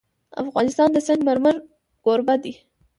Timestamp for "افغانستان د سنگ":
0.43-1.21